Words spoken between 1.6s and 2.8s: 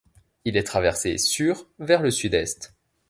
vers le Sud-Est.